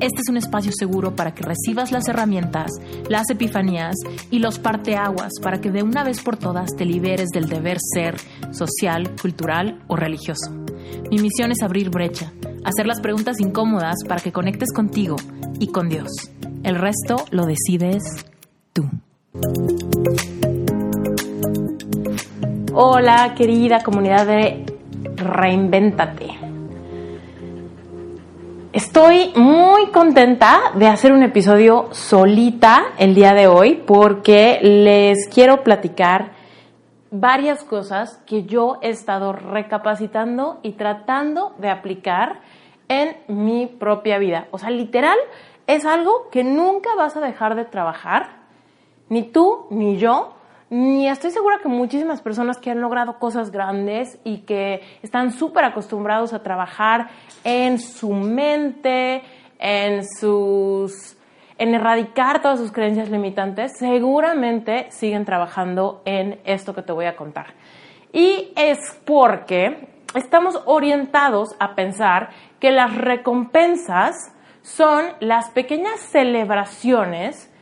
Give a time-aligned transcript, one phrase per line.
[0.00, 2.70] Este es un espacio seguro para que recibas las herramientas,
[3.08, 3.96] las epifanías
[4.30, 8.14] y los parteaguas para que de una vez por todas te liberes del deber ser
[8.52, 10.52] social, cultural o religioso.
[11.10, 12.32] Mi misión es abrir brecha,
[12.64, 15.16] hacer las preguntas incómodas para que conectes contigo
[15.58, 16.12] y con Dios.
[16.62, 18.04] El resto lo decides
[18.72, 18.88] tú.
[22.72, 24.64] Hola, querida comunidad de
[25.16, 26.37] Reinvéntate.
[28.78, 35.64] Estoy muy contenta de hacer un episodio solita el día de hoy porque les quiero
[35.64, 36.30] platicar
[37.10, 42.38] varias cosas que yo he estado recapacitando y tratando de aplicar
[42.86, 44.46] en mi propia vida.
[44.52, 45.18] O sea, literal
[45.66, 48.28] es algo que nunca vas a dejar de trabajar,
[49.08, 50.34] ni tú ni yo,
[50.70, 55.64] ni estoy segura que muchísimas personas que han logrado cosas grandes y que están súper
[55.64, 57.08] acostumbrados a trabajar
[57.44, 59.22] en su mente,
[59.58, 61.14] en sus
[61.58, 67.16] en erradicar todas sus creencias limitantes, seguramente siguen trabajando en esto que te voy a
[67.16, 67.54] contar.
[68.12, 72.30] Y es porque estamos orientados a pensar
[72.60, 74.32] que las recompensas
[74.62, 77.52] son las pequeñas celebraciones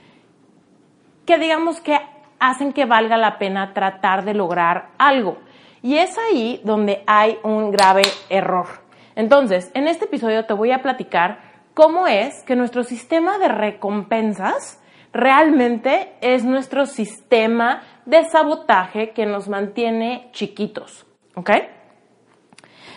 [1.25, 1.99] que digamos que
[2.39, 5.39] hacen que valga la pena tratar de lograr algo.
[5.83, 8.67] Y es ahí donde hay un grave error.
[9.15, 11.41] Entonces, en este episodio te voy a platicar
[11.75, 19.49] cómo es que nuestro sistema de recompensas realmente es nuestro sistema de sabotaje que nos
[19.49, 21.07] mantiene chiquitos.
[21.35, 21.51] ¿Ok?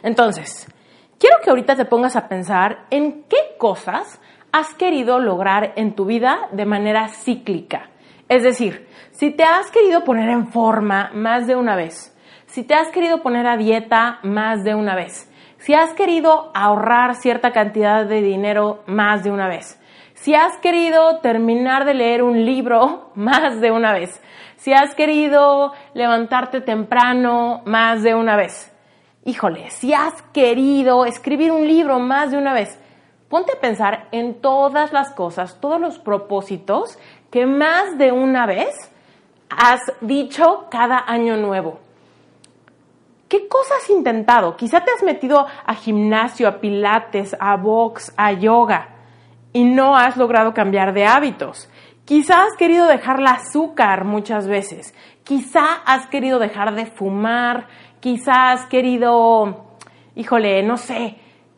[0.03, 0.67] Entonces,
[1.17, 4.19] quiero que ahorita te pongas a pensar en qué cosas
[4.51, 7.89] has querido lograr en tu vida de manera cíclica.
[8.27, 8.87] Es decir,
[9.19, 12.15] si te has querido poner en forma más de una vez,
[12.45, 17.15] si te has querido poner a dieta más de una vez, si has querido ahorrar
[17.15, 19.77] cierta cantidad de dinero más de una vez,
[20.13, 24.21] si has querido terminar de leer un libro más de una vez,
[24.55, 28.73] si has querido levantarte temprano más de una vez,
[29.25, 32.79] híjole, si has querido escribir un libro más de una vez,
[33.27, 36.97] ponte a pensar en todas las cosas, todos los propósitos
[37.29, 38.73] que más de una vez
[39.49, 41.79] has dicho cada año nuevo?
[43.27, 44.57] ¿Qué cosas has intentado?
[44.57, 48.89] Quizá te has metido a gimnasio, a pilates, a box, a yoga
[49.53, 51.69] y no has logrado cambiar de hábitos.
[52.05, 54.95] Quizá has querido dejar el azúcar muchas veces.
[55.23, 57.67] Quizá has querido dejar de fumar.
[57.99, 59.75] Quizá has querido,
[60.15, 61.17] híjole, no sé,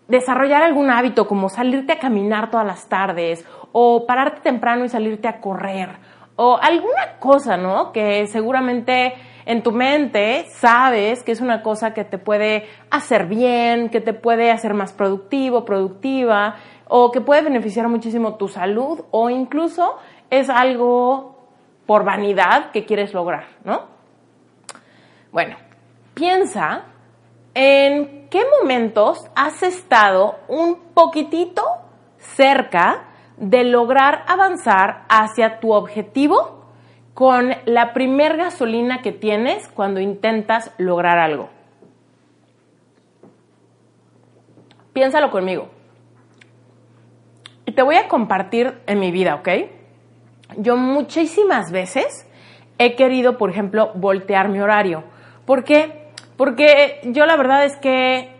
[0.09, 5.29] desarrollar algún hábito como salirte a caminar todas las tardes o pararte temprano y salirte
[5.29, 6.10] a correr
[6.43, 7.91] o alguna cosa, ¿no?
[7.91, 9.13] Que seguramente
[9.45, 14.13] en tu mente sabes que es una cosa que te puede hacer bien, que te
[14.13, 16.55] puede hacer más productivo, productiva,
[16.87, 19.97] o que puede beneficiar muchísimo tu salud, o incluso
[20.31, 21.37] es algo
[21.85, 23.83] por vanidad que quieres lograr, ¿no?
[25.31, 25.57] Bueno,
[26.15, 26.85] piensa
[27.53, 31.61] en qué momentos has estado un poquitito
[32.17, 33.10] cerca
[33.41, 36.63] de lograr avanzar hacia tu objetivo
[37.15, 41.49] con la primer gasolina que tienes cuando intentas lograr algo.
[44.93, 45.69] Piénsalo conmigo.
[47.65, 49.49] Y te voy a compartir en mi vida, ¿ok?
[50.57, 52.27] Yo muchísimas veces
[52.77, 55.03] he querido, por ejemplo, voltear mi horario.
[55.45, 56.09] ¿Por qué?
[56.37, 58.30] Porque yo la verdad es que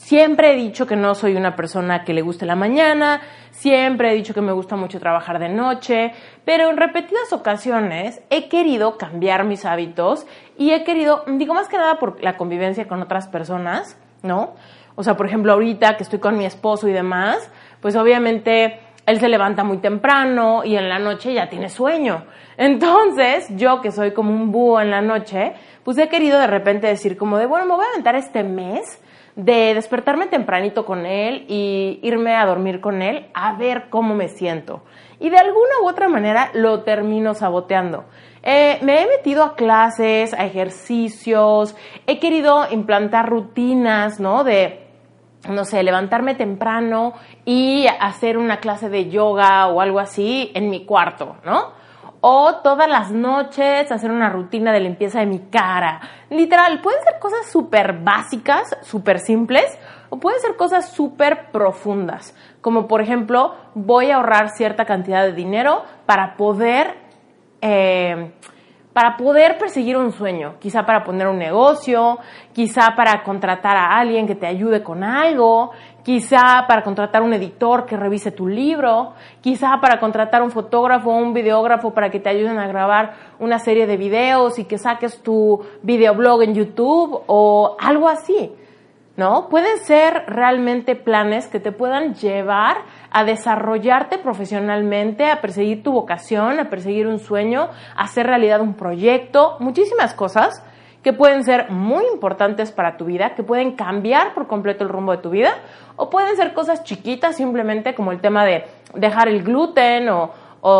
[0.00, 4.14] Siempre he dicho que no soy una persona que le guste la mañana, siempre he
[4.14, 6.12] dicho que me gusta mucho trabajar de noche,
[6.44, 10.26] pero en repetidas ocasiones he querido cambiar mis hábitos
[10.56, 14.54] y he querido, digo más que nada por la convivencia con otras personas, ¿no?
[14.96, 17.48] O sea, por ejemplo, ahorita que estoy con mi esposo y demás,
[17.82, 22.24] pues obviamente él se levanta muy temprano y en la noche ya tiene sueño.
[22.56, 25.52] Entonces, yo que soy como un búho en la noche,
[25.84, 29.00] pues he querido de repente decir como de, bueno, me voy a aventar este mes
[29.36, 34.28] de despertarme tempranito con él y irme a dormir con él a ver cómo me
[34.28, 34.82] siento.
[35.18, 38.04] Y de alguna u otra manera lo termino saboteando.
[38.42, 44.44] Eh, me he metido a clases, a ejercicios, he querido implantar rutinas, ¿no?
[44.44, 44.86] De,
[45.48, 47.12] no sé, levantarme temprano
[47.44, 51.79] y hacer una clase de yoga o algo así en mi cuarto, ¿no?
[52.20, 56.00] O todas las noches hacer una rutina de limpieza de mi cara.
[56.28, 59.78] Literal, pueden ser cosas súper básicas, súper simples,
[60.10, 65.32] o pueden ser cosas súper profundas, como por ejemplo, voy a ahorrar cierta cantidad de
[65.32, 66.96] dinero para poder...
[67.62, 68.32] Eh,
[68.92, 72.18] para poder perseguir un sueño, quizá para poner un negocio,
[72.52, 75.70] quizá para contratar a alguien que te ayude con algo,
[76.02, 81.16] quizá para contratar un editor que revise tu libro, quizá para contratar un fotógrafo o
[81.16, 85.22] un videógrafo para que te ayuden a grabar una serie de videos y que saques
[85.22, 88.52] tu videoblog en YouTube o algo así.
[89.16, 89.48] ¿no?
[89.50, 92.78] Pueden ser realmente planes que te puedan llevar
[93.10, 98.74] a desarrollarte profesionalmente, a perseguir tu vocación, a perseguir un sueño, a hacer realidad un
[98.74, 100.64] proyecto, muchísimas cosas
[101.02, 105.12] que pueden ser muy importantes para tu vida, que pueden cambiar por completo el rumbo
[105.12, 105.54] de tu vida,
[105.96, 108.64] o pueden ser cosas chiquitas simplemente como el tema de
[108.94, 110.30] dejar el gluten o,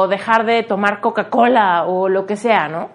[0.09, 2.91] dejar de tomar Coca-Cola o lo que sea, ¿no?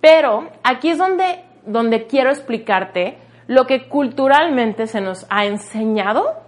[0.00, 6.42] Pero aquí es donde, donde quiero explicarte lo que culturalmente se nos ha enseñado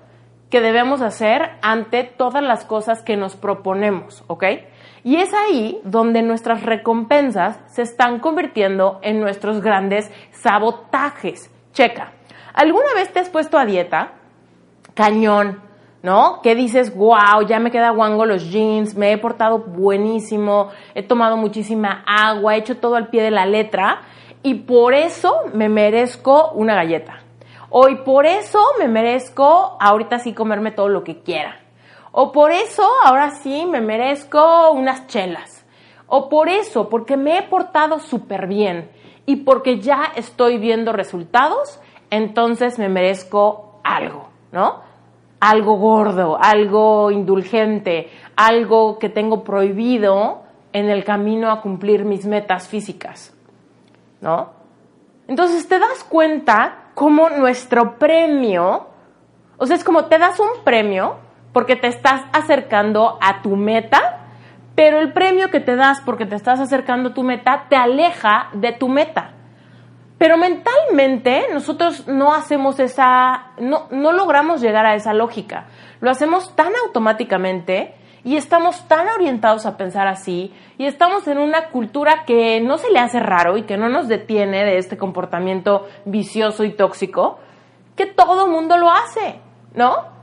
[0.51, 4.45] que debemos hacer ante todas las cosas que nos proponemos, ¿ok?
[5.02, 11.50] Y es ahí donde nuestras recompensas se están convirtiendo en nuestros grandes sabotajes.
[11.73, 12.12] Checa,
[12.52, 14.12] ¿alguna vez te has puesto a dieta?
[14.94, 15.61] Cañón,
[16.02, 16.41] ¿no?
[16.43, 21.37] Que dices, wow, ya me queda guango los jeans, me he portado buenísimo, he tomado
[21.37, 24.02] muchísima agua, he hecho todo al pie de la letra
[24.43, 27.20] y por eso me merezco una galleta.
[27.70, 31.60] O y por eso me merezco ahorita sí comerme todo lo que quiera.
[32.12, 35.65] O por eso ahora sí me merezco unas chelas.
[36.07, 38.91] O por eso, porque me he portado súper bien
[39.27, 41.81] y porque ya estoy viendo resultados,
[42.11, 44.81] entonces me merezco algo, ¿no?
[45.39, 50.43] Algo gordo, algo indulgente, algo que tengo prohibido
[50.73, 53.35] en el camino a cumplir mis metas físicas.
[54.21, 54.51] ¿no?
[55.27, 58.87] Entonces te das cuenta cómo nuestro premio,
[59.57, 61.17] o sea, es como te das un premio
[61.52, 64.26] porque te estás acercando a tu meta,
[64.75, 68.49] pero el premio que te das porque te estás acercando a tu meta te aleja
[68.52, 69.32] de tu meta.
[70.19, 75.67] Pero mentalmente nosotros no hacemos esa, no, no logramos llegar a esa lógica.
[76.00, 81.70] Lo hacemos tan automáticamente y estamos tan orientados a pensar así y estamos en una
[81.70, 85.87] cultura que no se le hace raro y que no nos detiene de este comportamiento
[86.05, 87.38] vicioso y tóxico,
[87.97, 89.41] que todo mundo lo hace,
[89.75, 90.20] ¿no?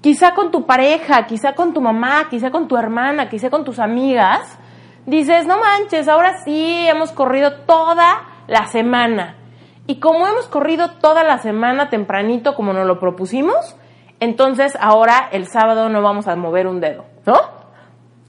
[0.00, 3.80] Quizá con tu pareja, quizá con tu mamá, quizá con tu hermana, quizá con tus
[3.80, 4.58] amigas,
[5.06, 9.36] dices, no manches, ahora sí hemos corrido toda la semana.
[9.88, 13.76] Y como hemos corrido toda la semana tempranito como nos lo propusimos,
[14.20, 17.36] entonces ahora el sábado no vamos a mover un dedo, ¿no?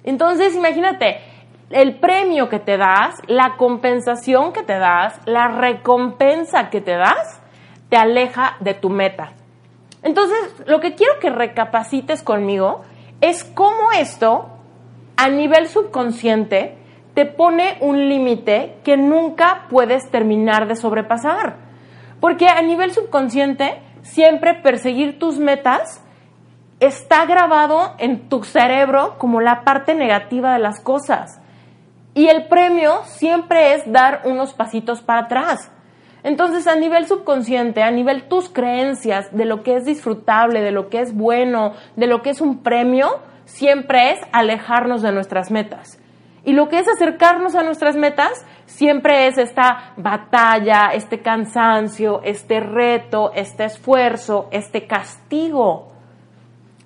[0.04, 1.20] Entonces imagínate,
[1.70, 7.42] el premio que te das, la compensación que te das, la recompensa que te das,
[7.90, 9.34] te aleja de tu meta.
[10.04, 12.82] Entonces, lo que quiero que recapacites conmigo
[13.22, 14.50] es cómo esto,
[15.18, 16.78] a nivel subconsciente,
[17.14, 21.58] te pone un límite que nunca puedes terminar de sobrepasar.
[22.22, 26.02] Porque a nivel subconsciente, siempre perseguir tus metas
[26.80, 31.42] está grabado en tu cerebro como la parte negativa de las cosas.
[32.14, 35.72] Y el premio siempre es dar unos pasitos para atrás.
[36.24, 40.90] Entonces, a nivel subconsciente, a nivel tus creencias de lo que es disfrutable, de lo
[40.90, 46.00] que es bueno, de lo que es un premio, siempre es alejarnos de nuestras metas.
[46.44, 52.60] Y lo que es acercarnos a nuestras metas siempre es esta batalla, este cansancio, este
[52.60, 55.90] reto, este esfuerzo, este castigo.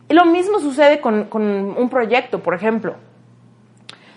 [0.10, 2.96] Y lo mismo sucede con, un proyecto, por ejemplo.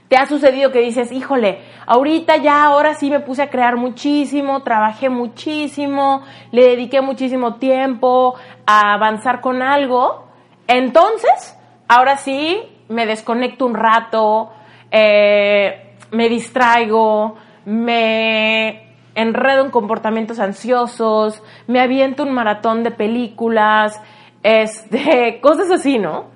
[0.08, 4.62] ¿Te ha sucedido que dices, híjole, ahorita ya, ahora sí me puse a crear muchísimo,
[4.62, 6.22] trabajé muchísimo,
[6.52, 8.36] le dediqué muchísimo tiempo
[8.66, 10.26] a avanzar con algo?
[10.68, 11.58] Entonces,
[11.88, 14.52] ahora sí me desconecto un rato,
[14.92, 17.34] eh, me distraigo,
[17.64, 24.00] me enredo en comportamientos ansiosos, me aviento un maratón de películas,
[24.44, 26.35] este, cosas así, ¿no?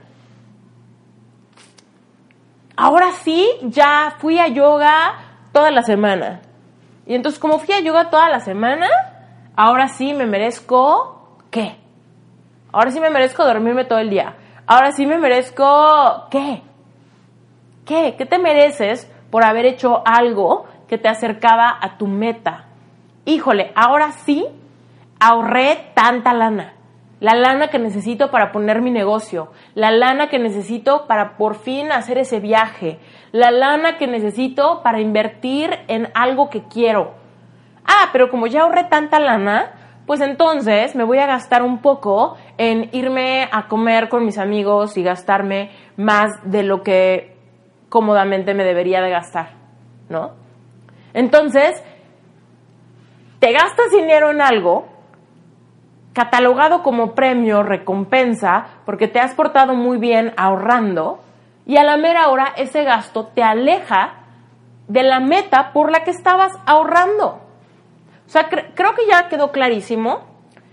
[2.82, 5.12] Ahora sí, ya fui a yoga
[5.52, 6.40] toda la semana.
[7.04, 8.88] Y entonces, como fui a yoga toda la semana,
[9.54, 11.76] ahora sí me merezco, ¿qué?
[12.72, 14.34] Ahora sí me merezco dormirme todo el día.
[14.66, 16.62] Ahora sí me merezco, ¿qué?
[17.84, 18.14] ¿Qué?
[18.16, 22.64] ¿Qué te mereces por haber hecho algo que te acercaba a tu meta?
[23.26, 24.46] Híjole, ahora sí
[25.20, 26.72] ahorré tanta lana.
[27.20, 31.92] La lana que necesito para poner mi negocio, la lana que necesito para por fin
[31.92, 32.98] hacer ese viaje,
[33.30, 37.14] la lana que necesito para invertir en algo que quiero.
[37.84, 39.72] Ah, pero como ya ahorré tanta lana,
[40.06, 44.96] pues entonces me voy a gastar un poco en irme a comer con mis amigos
[44.96, 47.36] y gastarme más de lo que
[47.88, 49.50] cómodamente me debería de gastar,
[50.08, 50.32] ¿no?
[51.12, 51.82] Entonces,
[53.40, 54.89] te gastas dinero en algo
[56.20, 61.20] catalogado como premio, recompensa, porque te has portado muy bien ahorrando,
[61.64, 64.16] y a la mera hora ese gasto te aleja
[64.86, 67.40] de la meta por la que estabas ahorrando.
[68.26, 70.20] O sea, creo que ya quedó clarísimo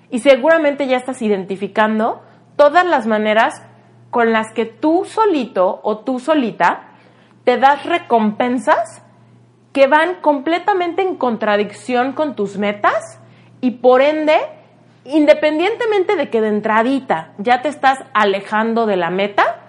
[0.10, 2.22] y seguramente ya estás identificando
[2.58, 3.64] todas las maneras
[4.10, 6.90] con las que tú solito o tú solita
[7.46, 9.02] te das recompensas
[9.72, 13.22] que van completamente en contradicción con tus metas
[13.62, 14.38] y por ende,
[15.08, 19.64] independientemente de que de entradita ya te estás alejando de la meta,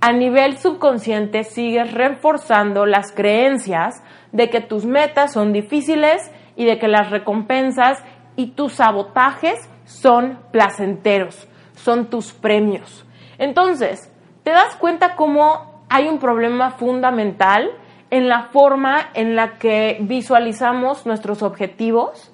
[0.00, 4.02] a nivel subconsciente sigues reforzando las creencias
[4.32, 8.02] de que tus metas son difíciles y de que las recompensas
[8.36, 13.04] y tus sabotajes son placenteros, son tus premios.
[13.38, 17.70] Entonces, ¿te das cuenta cómo hay un problema fundamental
[18.10, 22.32] en la forma en la que visualizamos nuestros objetivos?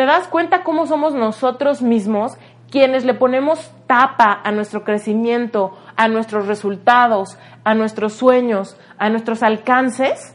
[0.00, 2.32] ¿Te das cuenta cómo somos nosotros mismos
[2.70, 9.42] quienes le ponemos tapa a nuestro crecimiento, a nuestros resultados, a nuestros sueños, a nuestros
[9.42, 10.34] alcances?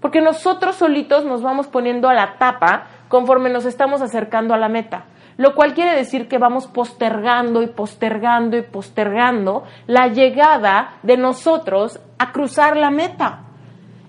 [0.00, 4.68] Porque nosotros solitos nos vamos poniendo a la tapa conforme nos estamos acercando a la
[4.68, 11.16] meta lo cual quiere decir que vamos postergando y postergando y postergando la llegada de
[11.16, 13.45] nosotros a cruzar la meta.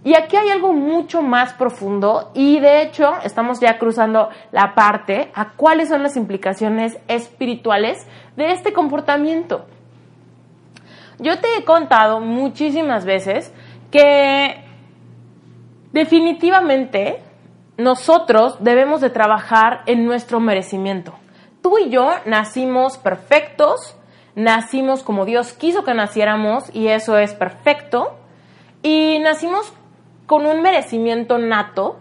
[0.03, 5.31] Y aquí hay algo mucho más profundo y de hecho estamos ya cruzando la parte
[5.33, 9.65] a cuáles son las implicaciones espirituales de este comportamiento.
[11.19, 13.51] Yo te he contado muchísimas veces
[13.91, 14.63] que
[15.91, 17.23] definitivamente
[17.77, 21.13] nosotros debemos de trabajar en nuestro merecimiento.
[21.61, 23.97] Tú y yo nacimos perfectos,
[24.35, 28.15] nacimos como Dios quiso que naciéramos y eso es perfecto,
[28.83, 29.73] y nacimos
[30.27, 31.97] con un merecimiento nato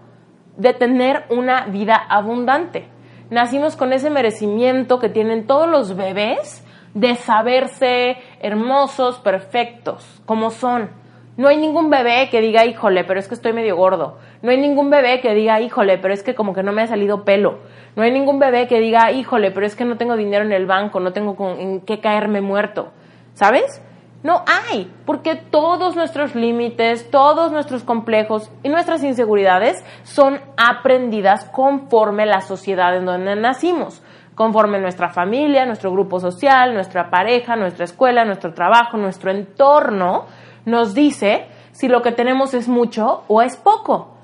[0.59, 2.89] de tener una vida abundante.
[3.31, 6.65] Nacimos con ese merecimiento que tienen todos los bebés
[6.95, 10.91] de saberse hermosos, perfectos, como son.
[11.37, 14.19] No hay ningún bebé que diga, híjole, pero es que estoy medio gordo.
[14.43, 16.87] No hay ningún bebé que diga, híjole, pero es que como que no me ha
[16.87, 17.59] salido pelo.
[17.95, 20.67] No hay ningún bebé que diga, híjole, pero es que no tengo dinero en el
[20.67, 22.89] banco, no tengo con, en qué caerme muerto.
[23.35, 23.83] ¿Sabes?
[24.27, 32.27] No hay, porque todos nuestros límites, todos nuestros complejos y nuestras inseguridades son aprendidas conforme
[32.27, 34.03] la sociedad en donde nacimos,
[34.35, 40.25] conforme nuestra familia, nuestro grupo social, nuestra pareja, nuestra escuela, nuestro trabajo, nuestro entorno
[40.65, 44.17] nos dice si lo que tenemos es mucho o es poco.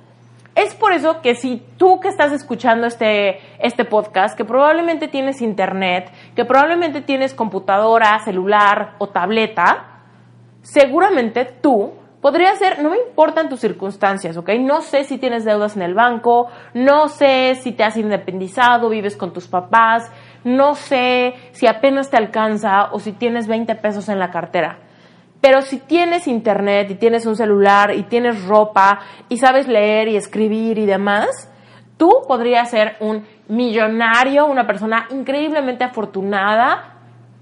[0.57, 5.41] Es por eso que si tú que estás escuchando este, este podcast, que probablemente tienes
[5.41, 9.92] internet, que probablemente tienes computadora, celular o tableta,
[10.63, 11.93] seguramente tú
[12.23, 14.51] podrías ser, no me importan tus circunstancias, ¿ok?
[14.61, 19.17] No sé si tienes deudas en el banco, no sé si te has independizado, vives
[19.17, 20.11] con tus papás,
[20.45, 24.79] no sé si apenas te alcanza o si tienes 20 pesos en la cartera.
[25.41, 30.17] Pero si tienes internet y tienes un celular y tienes ropa y sabes leer y
[30.17, 31.51] escribir y demás,
[31.97, 36.93] tú podrías ser un millonario, una persona increíblemente afortunada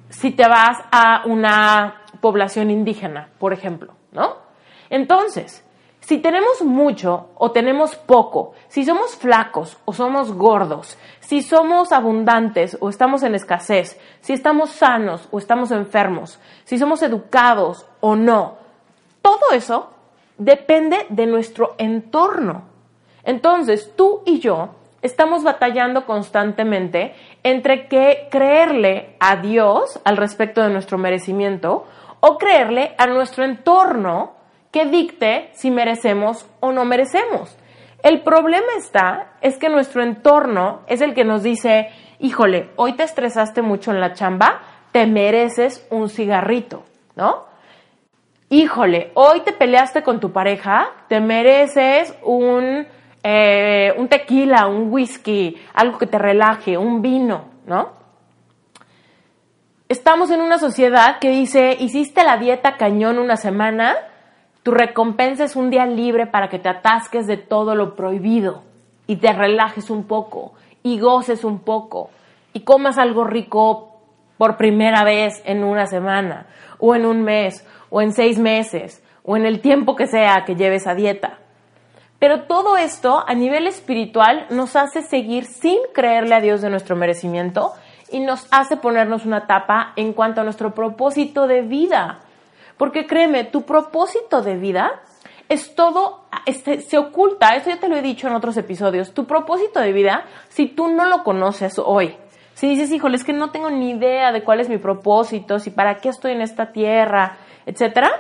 [0.09, 4.37] si te vas a una población indígena, por ejemplo, ¿no?
[4.91, 5.65] Entonces,
[6.01, 12.77] si tenemos mucho o tenemos poco, si somos flacos o somos gordos, si somos abundantes
[12.81, 18.57] o estamos en escasez, si estamos sanos o estamos enfermos, si somos educados o no,
[19.23, 19.91] todo eso
[20.39, 22.63] depende de nuestro entorno.
[23.23, 24.71] Entonces, tú y yo
[25.03, 31.87] estamos batallando constantemente entre que creerle a Dios al respecto de nuestro merecimiento
[32.21, 34.35] o creerle a nuestro entorno
[34.71, 37.57] que dicte si merecemos o no merecemos.
[38.03, 43.03] El problema está, es que nuestro entorno es el que nos dice, híjole, hoy te
[43.03, 44.61] estresaste mucho en la chamba,
[44.93, 46.85] te mereces un cigarrito,
[47.15, 47.45] ¿no?
[48.49, 52.87] Híjole, hoy te peleaste con tu pareja, te mereces un,
[53.23, 58.00] eh, un tequila, un whisky, algo que te relaje, un vino, ¿no?
[59.91, 63.97] Estamos en una sociedad que dice, hiciste la dieta cañón una semana,
[64.63, 68.63] tu recompensa es un día libre para que te atasques de todo lo prohibido
[69.09, 70.53] y te relajes un poco
[70.85, 72.11] y goces un poco
[72.53, 74.01] y comas algo rico
[74.39, 76.47] por primera vez en una semana,
[76.79, 80.55] o en un mes, o en seis meses, o en el tiempo que sea que
[80.55, 81.41] lleves a dieta.
[82.21, 86.95] Pero todo esto a nivel espiritual nos hace seguir sin creerle a Dios de nuestro
[86.95, 87.73] merecimiento
[88.11, 92.21] y nos hace ponernos una tapa en cuanto a nuestro propósito de vida.
[92.77, 95.03] Porque créeme, tu propósito de vida
[95.49, 99.27] es todo, este, se oculta, eso ya te lo he dicho en otros episodios, tu
[99.27, 102.17] propósito de vida, si tú no lo conoces hoy,
[102.55, 105.71] si dices, híjole, es que no tengo ni idea de cuál es mi propósito, si
[105.71, 107.37] para qué estoy en esta tierra,
[107.67, 108.11] etcétera,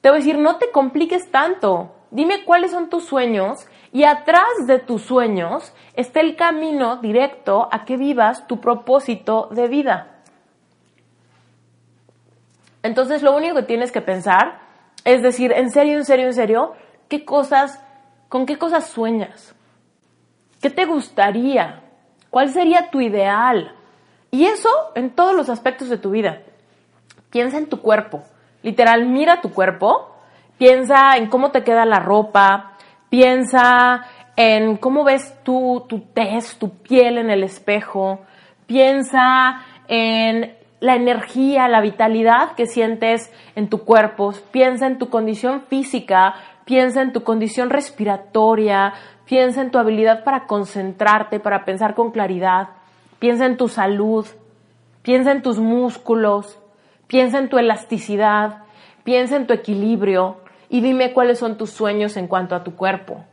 [0.00, 1.94] te voy a decir, no te compliques tanto.
[2.10, 7.84] Dime cuáles son tus sueños y atrás de tus sueños está el camino directo a
[7.84, 10.18] que vivas tu propósito de vida.
[12.82, 14.60] Entonces lo único que tienes que pensar
[15.04, 16.72] es decir, en serio, en serio, en serio,
[17.08, 17.82] ¿qué cosas,
[18.28, 19.54] con qué cosas sueñas?
[20.60, 21.82] ¿Qué te gustaría?
[22.30, 23.74] ¿Cuál sería tu ideal?
[24.30, 26.42] Y eso en todos los aspectos de tu vida.
[27.30, 28.22] Piensa en tu cuerpo.
[28.62, 30.14] Literal, mira tu cuerpo.
[30.58, 32.76] Piensa en cómo te queda la ropa.
[33.10, 34.04] Piensa
[34.36, 38.20] en cómo ves tú, tu test, tu piel en el espejo.
[38.66, 45.62] Piensa en la energía, la vitalidad que sientes en tu cuerpo, piensa en tu condición
[45.62, 46.34] física,
[46.64, 48.92] piensa en tu condición respiratoria,
[49.24, 52.68] piensa en tu habilidad para concentrarte, para pensar con claridad,
[53.18, 54.26] piensa en tu salud,
[55.02, 56.60] piensa en tus músculos,
[57.08, 58.58] piensa en tu elasticidad,
[59.02, 60.36] piensa en tu equilibrio
[60.68, 63.24] y dime cuáles son tus sueños en cuanto a tu cuerpo.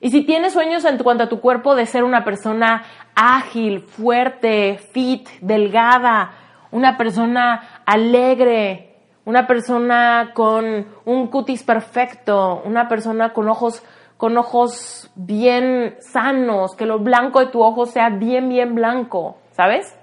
[0.00, 4.78] Y si tienes sueños en cuanto a tu cuerpo de ser una persona ágil, fuerte,
[4.92, 6.32] fit, delgada,
[6.70, 13.82] una persona alegre, una persona con un cutis perfecto, una persona con ojos
[14.16, 19.98] con ojos bien sanos, que lo blanco de tu ojo sea bien bien blanco, ¿sabes?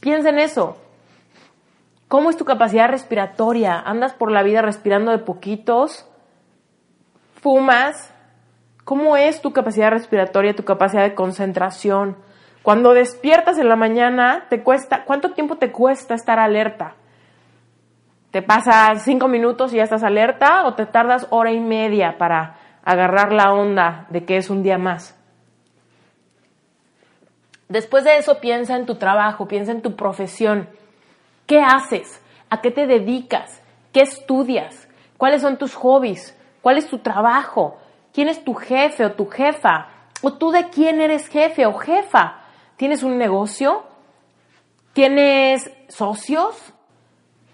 [0.00, 0.76] Piensa en eso.
[2.10, 3.78] ¿Cómo es tu capacidad respiratoria?
[3.78, 6.10] ¿Andas por la vida respirando de poquitos?
[7.40, 8.12] ¿Fumas?
[8.82, 12.16] ¿Cómo es tu capacidad respiratoria, tu capacidad de concentración?
[12.64, 16.94] Cuando despiertas en la mañana, te cuesta, ¿cuánto tiempo te cuesta estar alerta?
[18.32, 22.56] ¿Te pasas cinco minutos y ya estás alerta o te tardas hora y media para
[22.82, 25.16] agarrar la onda de que es un día más?
[27.68, 30.79] Después de eso piensa en tu trabajo, piensa en tu profesión.
[31.50, 32.22] ¿Qué haces?
[32.48, 33.60] ¿A qué te dedicas?
[33.92, 34.88] ¿Qué estudias?
[35.16, 36.38] ¿Cuáles son tus hobbies?
[36.62, 37.76] ¿Cuál es tu trabajo?
[38.12, 39.88] quién es tu jefe o tu jefa,
[40.22, 42.36] o tú de quién eres jefe o jefa.
[42.76, 43.82] ¿Tienes un negocio?
[44.92, 46.72] ¿Tienes socios?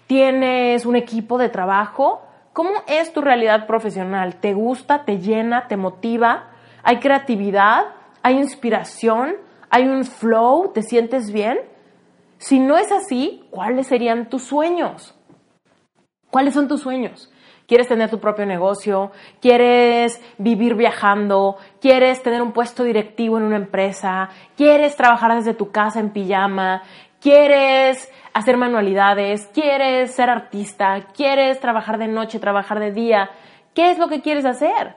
[0.07, 2.21] ¿Tienes un equipo de trabajo?
[2.53, 4.35] ¿Cómo es tu realidad profesional?
[4.35, 5.05] ¿Te gusta?
[5.05, 5.67] ¿Te llena?
[5.67, 6.49] ¿Te motiva?
[6.83, 7.87] ¿Hay creatividad?
[8.23, 9.35] ¿Hay inspiración?
[9.69, 10.71] ¿Hay un flow?
[10.73, 11.59] ¿Te sientes bien?
[12.37, 15.15] Si no es así, ¿cuáles serían tus sueños?
[16.29, 17.31] ¿Cuáles son tus sueños?
[17.67, 23.57] quieres tener tu propio negocio, quieres vivir viajando, quieres tener un puesto directivo en una
[23.57, 26.81] empresa, quieres trabajar desde tu casa en pijama,
[27.19, 33.29] quieres hacer manualidades, quieres ser artista, quieres trabajar de noche, trabajar de día.
[33.73, 34.95] ¿Qué es lo que quieres hacer?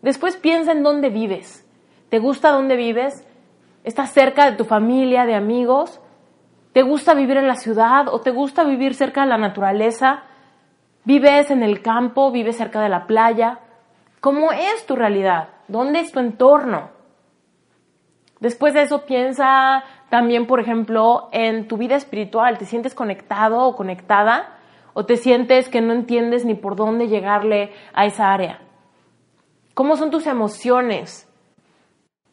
[0.00, 1.66] Después piensa en dónde vives.
[2.08, 3.26] ¿Te gusta dónde vives?
[3.82, 6.00] ¿Estás cerca de tu familia, de amigos?
[6.78, 10.22] ¿Te gusta vivir en la ciudad o te gusta vivir cerca de la naturaleza?
[11.02, 12.30] ¿Vives en el campo?
[12.30, 13.58] ¿Vives cerca de la playa?
[14.20, 15.48] ¿Cómo es tu realidad?
[15.66, 16.90] ¿Dónde es tu entorno?
[18.38, 22.58] Después de eso piensa también, por ejemplo, en tu vida espiritual.
[22.58, 24.56] ¿Te sientes conectado o conectada?
[24.94, 28.60] ¿O te sientes que no entiendes ni por dónde llegarle a esa área?
[29.74, 31.28] ¿Cómo son tus emociones?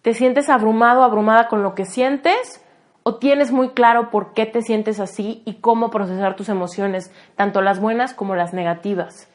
[0.03, 2.61] ¿Te sientes abrumado abrumada con lo que sientes?
[3.07, 7.61] O tienes muy claro por qué te sientes así y cómo procesar tus emociones, tanto
[7.61, 9.29] las buenas como las negativas.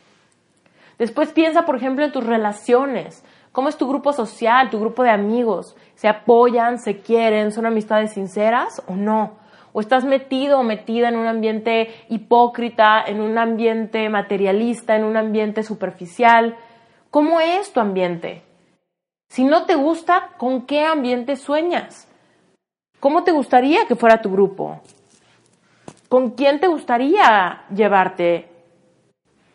[0.98, 3.24] Después piensa, por ejemplo, en tus relaciones.
[3.52, 5.76] ¿Cómo es tu grupo social, tu grupo de amigos?
[5.94, 9.34] ¿Se apoyan, se quieren, son amistades sinceras o no?
[9.72, 15.16] ¿O estás metido o metida en un ambiente hipócrita, en un ambiente materialista, en un
[15.16, 16.56] ambiente superficial?
[17.12, 18.42] ¿Cómo es tu ambiente?
[19.28, 22.09] Si no te gusta, ¿con qué ambiente sueñas?
[23.00, 24.82] ¿Cómo te gustaría que fuera tu grupo?
[26.10, 28.46] ¿Con quién te gustaría llevarte?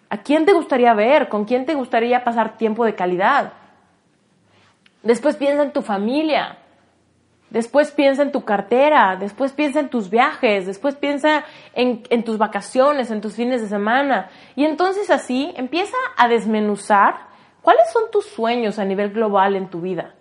[0.10, 1.30] ¿A quién te gustaría ver?
[1.30, 3.54] ¿Con quién te gustaría pasar tiempo de calidad?
[5.04, 6.58] Después piensa en tu familia.
[7.52, 9.16] Después piensa en tu cartera.
[9.16, 10.66] Después piensa en tus viajes.
[10.66, 14.30] Después piensa en, tus vacaciones, en tus fines de semana.
[14.56, 17.28] Y entonces así empieza a desmenuzar
[17.62, 20.16] cuáles son tus sueños a nivel global en tu vida.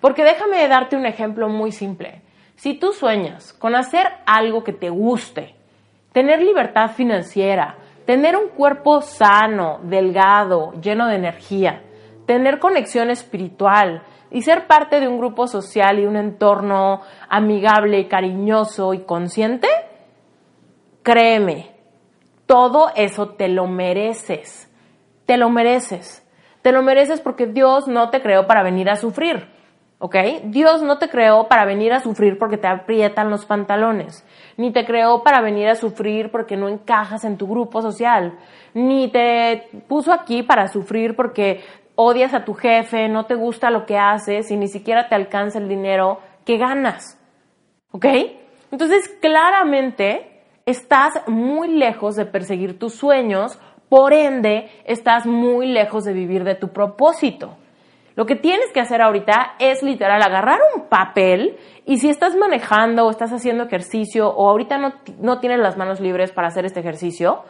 [0.00, 2.22] Porque déjame darte un ejemplo muy simple.
[2.56, 5.54] Si tú sueñas con hacer algo que te guste,
[6.12, 11.82] tener libertad financiera, tener un cuerpo sano, delgado, lleno de energía,
[12.26, 18.94] tener conexión espiritual y ser parte de un grupo social y un entorno amigable, cariñoso
[18.94, 19.68] y consciente,
[21.02, 21.72] créeme,
[22.46, 24.70] todo eso te lo mereces.
[25.26, 26.22] Te lo mereces.
[26.60, 29.48] Te lo mereces porque Dios no te creó para venir a sufrir.
[30.02, 30.16] ¿Ok?
[30.46, 34.84] Dios no te creó para venir a sufrir porque te aprietan los pantalones, ni te
[34.84, 38.36] creó para venir a sufrir porque no encajas en tu grupo social,
[38.74, 41.60] ni te puso aquí para sufrir porque
[41.94, 45.60] odias a tu jefe, no te gusta lo que haces y ni siquiera te alcanza
[45.60, 47.16] el dinero que ganas,
[47.92, 48.06] ¿ok?
[48.72, 53.56] Entonces, claramente, estás muy lejos de perseguir tus sueños,
[53.88, 57.56] por ende, estás muy lejos de vivir de tu propósito.
[58.14, 63.06] Lo que tienes que hacer ahorita es literal agarrar un papel y si estás manejando
[63.06, 66.80] o estás haciendo ejercicio o ahorita no, no tienes las manos libres para hacer este
[66.80, 67.44] ejercicio,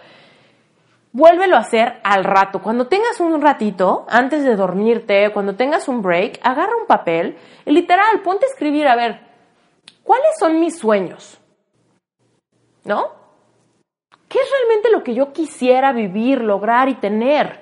[1.12, 2.60] vuélvelo a hacer al rato.
[2.62, 7.72] Cuando tengas un ratito, antes de dormirte, cuando tengas un break, agarra un papel y
[7.72, 9.20] literal ponte a escribir, a ver,
[10.02, 11.40] ¿cuáles son mis sueños?
[12.84, 13.20] ¿No?
[14.28, 17.60] ¿Qué es realmente lo que yo quisiera vivir, lograr y tener?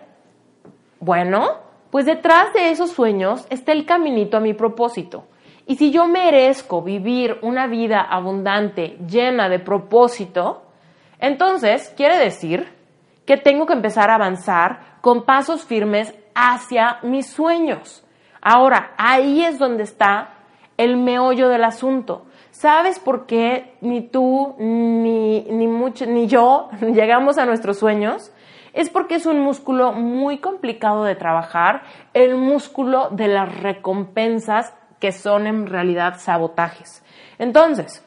[1.00, 5.24] Bueno, pues detrás de esos sueños está el caminito a mi propósito.
[5.66, 10.62] Y si yo merezco vivir una vida abundante, llena de propósito,
[11.18, 12.72] entonces quiere decir
[13.24, 18.04] que tengo que empezar a avanzar con pasos firmes hacia mis sueños.
[18.40, 20.30] Ahora, ahí es donde está
[20.76, 22.26] el meollo del asunto.
[22.50, 28.32] ¿Sabes por qué ni tú, ni, ni, mucho, ni yo llegamos a nuestros sueños?
[28.72, 31.82] Es porque es un músculo muy complicado de trabajar,
[32.14, 37.02] el músculo de las recompensas que son en realidad sabotajes.
[37.38, 38.04] Entonces,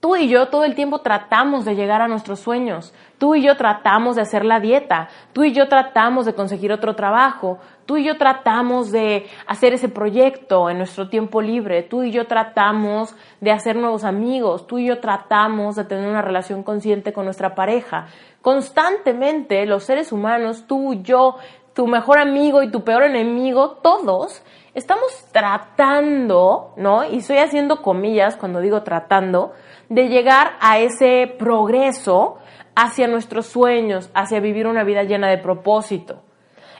[0.00, 2.94] Tú y yo todo el tiempo tratamos de llegar a nuestros sueños.
[3.18, 5.10] Tú y yo tratamos de hacer la dieta.
[5.34, 7.58] Tú y yo tratamos de conseguir otro trabajo.
[7.84, 11.82] Tú y yo tratamos de hacer ese proyecto en nuestro tiempo libre.
[11.82, 14.66] Tú y yo tratamos de hacer nuevos amigos.
[14.66, 18.06] Tú y yo tratamos de tener una relación consciente con nuestra pareja.
[18.40, 21.36] Constantemente los seres humanos, tú, yo,
[21.74, 24.42] tu mejor amigo y tu peor enemigo, todos
[24.74, 27.04] estamos tratando, ¿no?
[27.04, 29.52] Y estoy haciendo comillas cuando digo tratando,
[29.90, 32.38] de llegar a ese progreso
[32.74, 36.22] hacia nuestros sueños, hacia vivir una vida llena de propósito.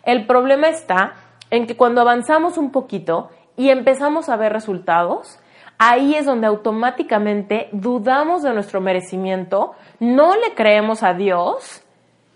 [0.04, 1.14] El problema está
[1.50, 5.38] en que cuando avanzamos un poquito y empezamos a ver resultados,
[5.76, 11.82] ahí es donde automáticamente dudamos de nuestro merecimiento, no le creemos a Dios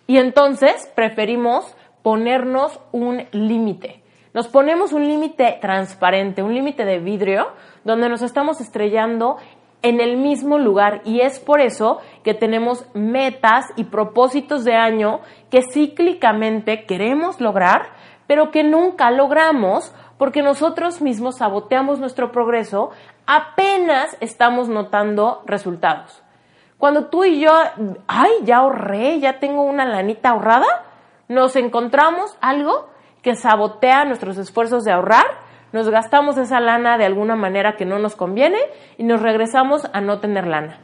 [0.08, 4.02] y entonces preferimos ponernos un límite.
[4.34, 7.52] Nos ponemos un límite transparente, un límite de vidrio,
[7.84, 9.36] donde nos estamos estrellando
[9.84, 15.20] en el mismo lugar y es por eso que tenemos metas y propósitos de año
[15.50, 17.90] que cíclicamente queremos lograr,
[18.26, 22.92] pero que nunca logramos porque nosotros mismos saboteamos nuestro progreso
[23.26, 26.22] apenas estamos notando resultados.
[26.78, 27.52] Cuando tú y yo,
[28.06, 30.66] ay, ya ahorré, ya tengo una lanita ahorrada,
[31.28, 32.88] nos encontramos algo
[33.20, 35.26] que sabotea nuestros esfuerzos de ahorrar,
[35.74, 38.58] nos gastamos esa lana de alguna manera que no nos conviene
[38.96, 40.78] y nos regresamos a no tener lana.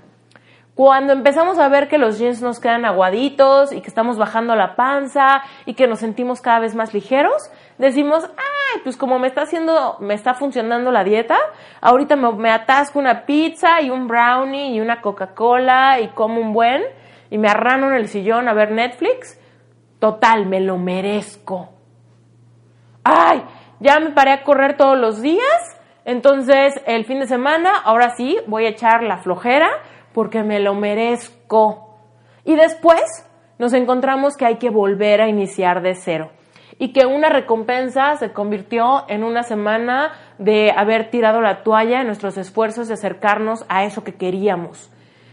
[0.75, 4.75] Cuando empezamos a ver que los jeans nos quedan aguaditos y que estamos bajando la
[4.75, 9.43] panza y que nos sentimos cada vez más ligeros, decimos, ay, pues como me está
[9.43, 11.37] haciendo, me está funcionando la dieta,
[11.81, 16.83] ahorita me, atasco una pizza y un brownie y una Coca-Cola y como un buen
[17.31, 19.39] y me arrano en el sillón a ver Netflix.
[20.01, 21.69] Total, me lo merezco.
[23.05, 23.45] Ay,
[23.81, 28.39] ya me paré a correr todos los días, entonces el fin de semana, ahora sí,
[28.47, 29.69] voy a echar la flojera
[30.13, 31.97] porque me lo merezco.
[32.45, 33.03] Y después
[33.59, 36.31] nos encontramos que hay que volver a iniciar de cero
[36.79, 42.07] y que una recompensa se convirtió en una semana de haber tirado la toalla en
[42.07, 44.91] nuestros esfuerzos de acercarnos a eso que queríamos.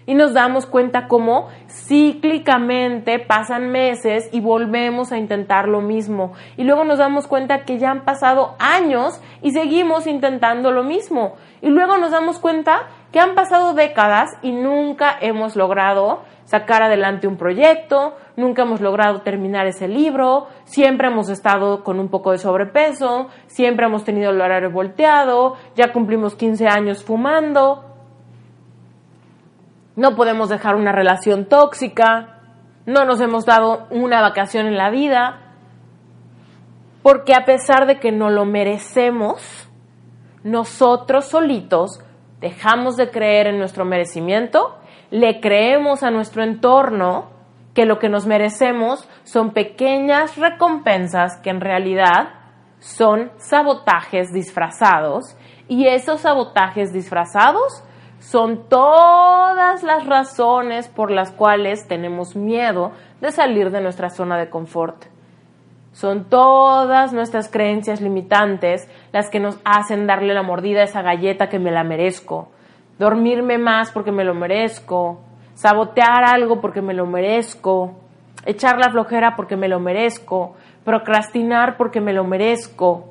[0.08, 6.34] Y nos damos cuenta cómo cíclicamente pasan meses y volvemos a intentar lo mismo.
[6.56, 11.36] Y luego nos damos cuenta que ya han pasado años y seguimos intentando lo mismo.
[11.62, 17.28] Y luego nos damos cuenta que han pasado décadas y nunca hemos logrado sacar adelante
[17.28, 22.38] un proyecto, nunca hemos logrado terminar ese libro, siempre hemos estado con un poco de
[22.38, 27.87] sobrepeso, siempre hemos tenido el horario volteado, ya cumplimos 15 años fumando,
[29.98, 32.40] no podemos dejar una relación tóxica,
[32.86, 35.42] no nos hemos dado una vacación en la vida,
[37.02, 39.68] porque a pesar de que no lo merecemos,
[40.44, 42.00] nosotros solitos
[42.40, 44.78] dejamos de creer en nuestro merecimiento,
[45.10, 47.32] le creemos a nuestro entorno
[47.74, 52.36] que lo que nos merecemos son pequeñas recompensas que en realidad
[52.80, 55.36] son sabotajes disfrazados
[55.68, 57.84] y esos sabotajes disfrazados
[58.30, 64.50] son todas las razones por las cuales tenemos miedo de salir de nuestra zona de
[64.50, 65.06] confort.
[65.94, 71.48] Son todas nuestras creencias limitantes las que nos hacen darle la mordida a esa galleta
[71.48, 72.50] que me la merezco,
[73.00, 75.22] dormirme más porque me lo merezco,
[75.54, 77.94] sabotear algo porque me lo merezco,
[78.46, 83.06] echar la flojera porque me lo merezco, procrastinar porque me lo merezco.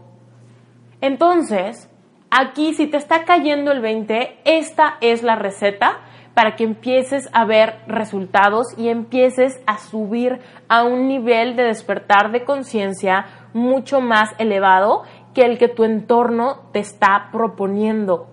[1.00, 1.88] Entonces,
[2.37, 6.01] aquí si te está cayendo el 20, esta es la receta
[6.35, 12.33] para que empieces a ver resultados y empieces a subir a un nivel de despertar
[12.33, 18.27] de conciencia mucho más elevado que el que tu entorno te está proponiendo.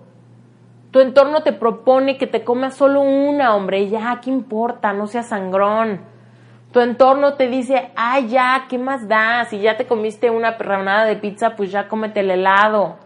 [0.91, 4.91] Tu entorno te propone que te comas solo una, hombre, ya, ¿qué importa?
[4.91, 6.01] No seas sangrón.
[6.73, 9.45] Tu entorno te dice, ay, ya, ¿qué más da?
[9.45, 12.97] Si ya te comiste una perranada de pizza, pues ya cómete el helado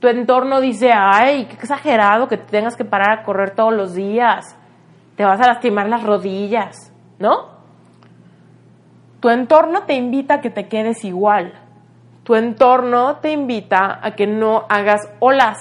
[0.00, 3.94] tu entorno dice, ay, qué exagerado que te tengas que parar a correr todos los
[3.94, 4.56] días,
[5.14, 7.60] te vas a lastimar las rodillas, ¿no?
[9.20, 11.52] Tu entorno te invita a que te quedes igual.
[12.24, 15.58] Tu entorno te invita a que no hagas olas.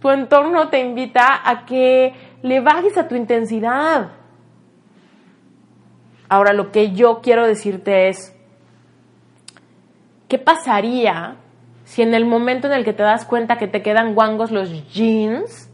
[0.00, 4.10] Tu entorno te invita a que le bajes a tu intensidad.
[6.28, 8.32] Ahora lo que yo quiero decirte es,
[10.28, 11.36] ¿qué pasaría
[11.88, 14.92] si en el momento en el que te das cuenta que te quedan guangos los
[14.92, 15.72] jeans,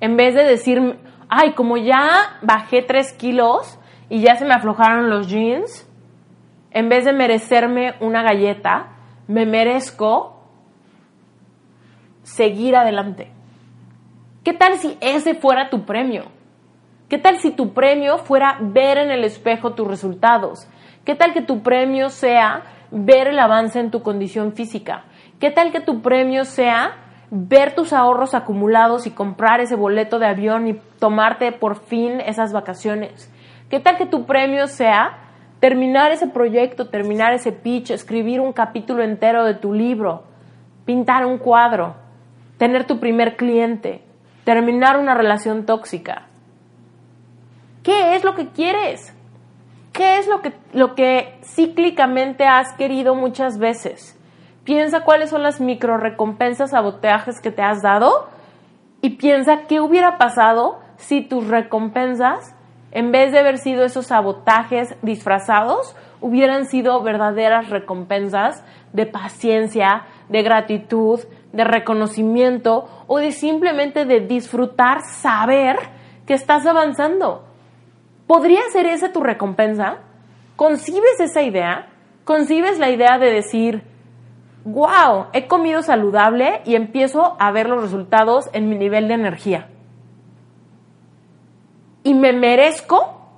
[0.00, 0.98] en vez de decir,
[1.30, 3.78] ay, como ya bajé tres kilos
[4.10, 5.88] y ya se me aflojaron los jeans,
[6.72, 8.88] en vez de merecerme una galleta,
[9.28, 10.42] me merezco
[12.22, 13.30] seguir adelante.
[14.44, 16.24] ¿Qué tal si ese fuera tu premio?
[17.08, 20.68] ¿Qué tal si tu premio fuera ver en el espejo tus resultados?
[21.06, 25.06] ¿Qué tal que tu premio sea ver el avance en tu condición física?
[25.38, 26.96] ¿Qué tal que tu premio sea
[27.30, 32.54] ver tus ahorros acumulados y comprar ese boleto de avión y tomarte por fin esas
[32.54, 33.30] vacaciones?
[33.68, 35.18] ¿Qué tal que tu premio sea
[35.60, 40.24] terminar ese proyecto, terminar ese pitch, escribir un capítulo entero de tu libro,
[40.86, 41.96] pintar un cuadro,
[42.56, 44.02] tener tu primer cliente,
[44.44, 46.28] terminar una relación tóxica?
[47.82, 49.14] ¿Qué es lo que quieres?
[49.92, 54.15] ¿Qué es lo que, lo que cíclicamente has querido muchas veces?
[54.66, 58.26] Piensa cuáles son las micro recompensas, saboteajes que te has dado
[59.00, 62.52] y piensa qué hubiera pasado si tus recompensas,
[62.90, 70.42] en vez de haber sido esos sabotajes disfrazados, hubieran sido verdaderas recompensas de paciencia, de
[70.42, 71.20] gratitud,
[71.52, 75.76] de reconocimiento o de simplemente de disfrutar, saber
[76.26, 77.44] que estás avanzando.
[78.26, 79.98] ¿Podría ser esa tu recompensa?
[80.56, 81.86] ¿Concibes esa idea?
[82.24, 83.95] ¿Concibes la idea de decir,
[84.66, 89.68] wow, he comido saludable y empiezo a ver los resultados en mi nivel de energía.
[92.02, 93.28] Y me merezco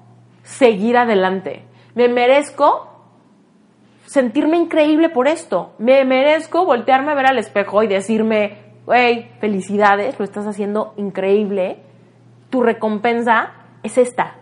[0.42, 1.64] seguir adelante.
[1.94, 2.88] Me merezco
[4.06, 5.74] sentirme increíble por esto.
[5.78, 8.56] Me merezco voltearme a ver al espejo y decirme,
[8.90, 11.82] hey, felicidades, lo estás haciendo increíble.
[12.48, 14.36] Tu recompensa es esta.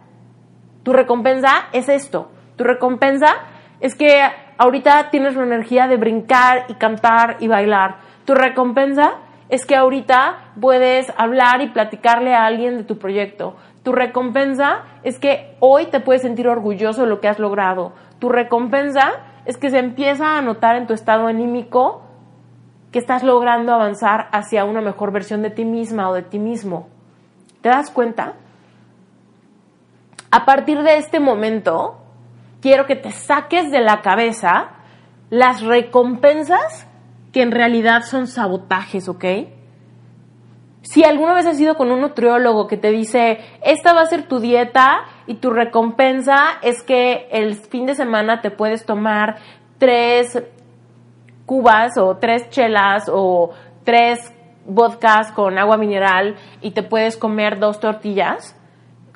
[0.85, 2.31] Tu recompensa es esto.
[2.55, 3.35] Tu recompensa
[3.81, 4.23] es que
[4.59, 7.97] ahorita tienes la energía de brincar y cantar y bailar.
[8.25, 9.15] Tu recompensa
[9.49, 13.57] es que ahorita puedes hablar y platicarle a alguien de tu proyecto.
[13.83, 17.93] Tu recompensa es que hoy te puedes sentir orgulloso de lo que has logrado.
[18.19, 19.13] Tu recompensa
[19.45, 22.03] es que se empieza a notar en tu estado anímico
[22.91, 26.89] que estás logrando avanzar hacia una mejor versión de ti misma o de ti mismo.
[27.61, 28.35] ¿Te das cuenta?
[30.31, 31.99] A partir de este momento,
[32.61, 34.71] quiero que te saques de la cabeza
[35.31, 36.87] las recompensas
[37.33, 39.25] que en realidad son sabotajes, ¿ok?
[40.83, 44.29] Si alguna vez has ido con un nutriólogo que te dice, esta va a ser
[44.29, 49.37] tu dieta y tu recompensa es que el fin de semana te puedes tomar
[49.79, 50.41] tres
[51.45, 53.51] cubas o tres chelas o
[53.85, 54.33] tres
[54.65, 58.57] vodkas con agua mineral y te puedes comer dos tortillas,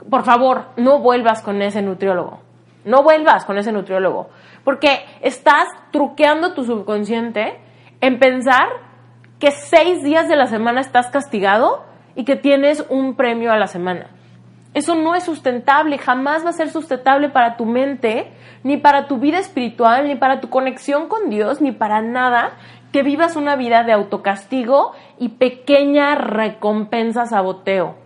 [0.09, 2.50] por favor, no vuelvas con ese nutriólogo.
[2.85, 4.31] No vuelvas con ese nutriólogo,
[4.65, 7.59] porque estás truqueando tu subconsciente
[8.01, 8.69] en pensar
[9.39, 13.67] que seis días de la semana estás castigado y que tienes un premio a la
[13.67, 14.11] semana.
[14.73, 18.31] Eso no es sustentable, jamás va a ser sustentable para tu mente,
[18.63, 22.53] ni para tu vida espiritual, ni para tu conexión con Dios, ni para nada
[22.93, 27.97] que vivas una vida de autocastigo y pequeña recompensa saboteo.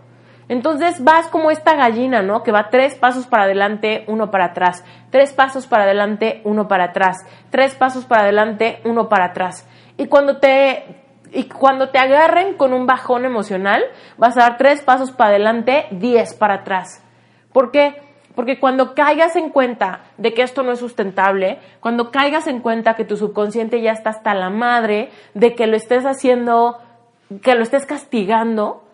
[0.47, 2.43] Entonces vas como esta gallina, ¿no?
[2.43, 6.85] Que va tres pasos para adelante, uno para atrás, tres pasos para adelante, uno para
[6.85, 7.17] atrás,
[7.49, 9.67] tres pasos para adelante, uno para atrás.
[9.97, 13.83] Y cuando te y cuando te agarren con un bajón emocional,
[14.17, 17.03] vas a dar tres pasos para adelante, diez para atrás.
[17.51, 18.01] ¿Por qué?
[18.35, 22.95] Porque cuando caigas en cuenta de que esto no es sustentable, cuando caigas en cuenta
[22.95, 26.77] que tu subconsciente ya está hasta la madre, de que lo estés haciendo,
[27.41, 28.84] que lo estés castigando,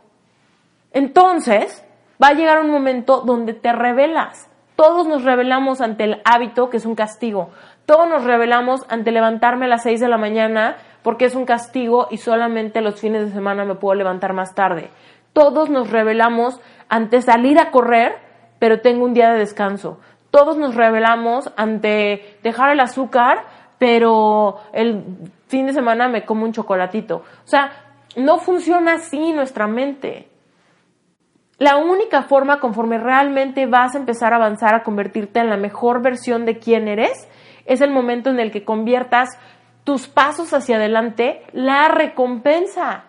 [0.94, 1.86] entonces,
[2.22, 4.50] va a llegar un momento donde te revelas.
[4.76, 7.50] Todos nos revelamos ante el hábito, que es un castigo.
[7.86, 12.08] Todos nos revelamos ante levantarme a las 6 de la mañana porque es un castigo
[12.10, 14.90] y solamente los fines de semana me puedo levantar más tarde.
[15.34, 18.16] Todos nos revelamos ante salir a correr,
[18.60, 20.00] pero tengo un día de descanso.
[20.30, 23.46] Todos nos revelamos ante dejar el azúcar,
[23.78, 25.04] pero el
[25.48, 27.18] fin de semana me como un chocolatito.
[27.18, 27.72] O sea,
[28.16, 30.31] no funciona así nuestra mente.
[31.62, 36.02] La única forma conforme realmente vas a empezar a avanzar a convertirte en la mejor
[36.02, 37.30] versión de quién eres
[37.68, 39.30] es el momento en el que conviertas
[39.84, 43.04] tus pasos hacia adelante la recompensa.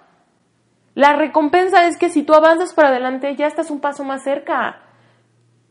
[0.95, 4.83] La recompensa es que si tú avanzas para adelante ya estás un paso más cerca.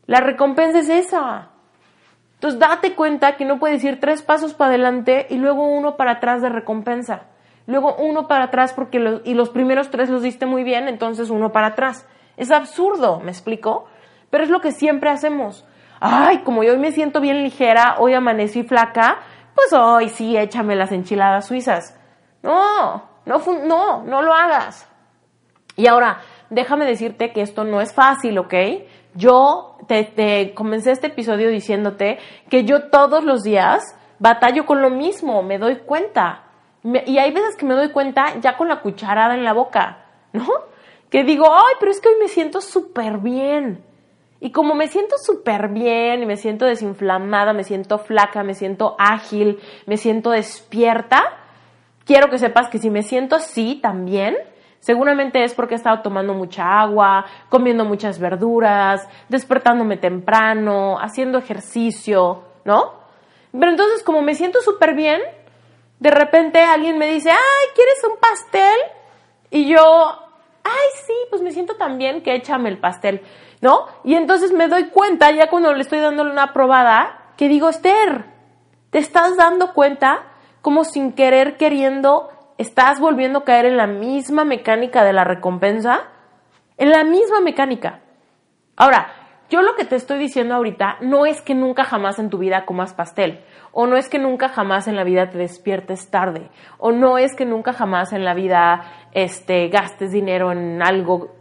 [0.06, 1.50] La recompensa es esa.
[2.34, 6.14] Entonces date cuenta que no puedes ir tres pasos para adelante y luego uno para
[6.14, 7.26] atrás de recompensa.
[7.68, 11.52] Luego uno para atrás porque y los primeros tres los diste muy bien, entonces uno
[11.52, 12.08] para atrás.
[12.36, 13.86] Es absurdo, ¿me explico?
[14.30, 15.66] Pero es lo que siempre hacemos.
[16.00, 19.18] Ay, como yo hoy me siento bien ligera, hoy amanecí flaca,
[19.54, 21.98] pues hoy sí échame las enchiladas suizas.
[22.42, 24.88] No, no, no, no lo hagas.
[25.76, 28.54] Y ahora, déjame decirte que esto no es fácil, ¿ok?
[29.14, 32.18] Yo te, te comencé este episodio diciéndote
[32.48, 36.44] que yo todos los días batallo con lo mismo, me doy cuenta.
[36.82, 40.46] y hay veces que me doy cuenta ya con la cucharada en la boca, ¿no?
[41.12, 43.84] Que digo, ay, pero es que hoy me siento súper bien.
[44.40, 48.96] Y como me siento súper bien y me siento desinflamada, me siento flaca, me siento
[48.98, 51.22] ágil, me siento despierta,
[52.06, 54.36] quiero que sepas que si me siento así también,
[54.80, 62.42] seguramente es porque he estado tomando mucha agua, comiendo muchas verduras, despertándome temprano, haciendo ejercicio,
[62.64, 62.94] ¿no?
[63.52, 65.20] Pero entonces como me siento súper bien,
[66.00, 68.78] de repente alguien me dice, ay, ¿quieres un pastel?
[69.50, 70.21] Y yo,
[70.64, 73.22] ay, sí, pues me siento tan bien que échame el pastel,
[73.60, 73.86] ¿no?
[74.04, 78.26] Y entonces me doy cuenta, ya cuando le estoy dándole una probada, que digo, Esther,
[78.90, 80.24] ¿te estás dando cuenta
[80.60, 86.04] como sin querer queriendo estás volviendo a caer en la misma mecánica de la recompensa?
[86.76, 88.00] En la misma mecánica.
[88.76, 89.21] Ahora,
[89.52, 92.64] yo lo que te estoy diciendo ahorita no es que nunca jamás en tu vida
[92.64, 96.90] comas pastel, o no es que nunca jamás en la vida te despiertes tarde, o
[96.90, 101.34] no es que nunca jamás en la vida este, gastes dinero en algo,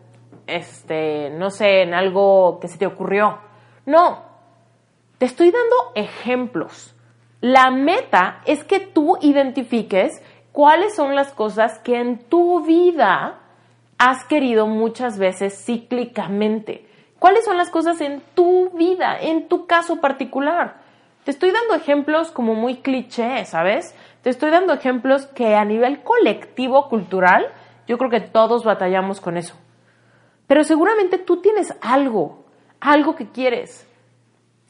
[0.45, 3.39] este, no sé, en algo que se te ocurrió.
[3.85, 4.23] No,
[5.17, 6.93] te estoy dando ejemplos.
[7.39, 10.21] La meta es que tú identifiques
[10.51, 13.39] cuáles son las cosas que en tu vida
[13.97, 16.90] has querido muchas veces cíclicamente
[17.21, 20.77] ¿Cuáles son las cosas en tu vida, en tu caso particular?
[21.23, 23.95] Te estoy dando ejemplos como muy cliché, ¿sabes?
[24.23, 27.45] Te estoy dando ejemplos que a nivel colectivo, cultural,
[27.85, 29.53] yo creo que todos batallamos con eso.
[30.47, 32.43] Pero seguramente tú tienes algo,
[32.79, 33.87] algo que quieres,